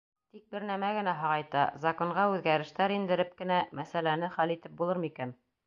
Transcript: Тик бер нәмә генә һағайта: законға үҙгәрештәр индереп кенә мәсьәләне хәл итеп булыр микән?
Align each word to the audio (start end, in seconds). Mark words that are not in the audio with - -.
Тик 0.35 0.45
бер 0.53 0.63
нәмә 0.69 0.87
генә 0.95 1.13
һағайта: 1.19 1.65
законға 1.83 2.25
үҙгәрештәр 2.33 2.95
индереп 2.97 3.37
кенә 3.43 3.61
мәсьәләне 3.81 4.33
хәл 4.39 4.59
итеп 4.59 4.77
булыр 4.83 5.05
микән? 5.09 5.39